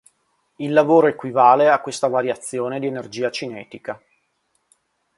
Il 0.55 0.73
lavoro 0.73 1.05
equivale 1.05 1.69
a 1.69 1.79
questa 1.79 2.07
variazione 2.07 2.79
di 2.79 2.87
energia 2.87 3.29
cinetica. 3.29 4.01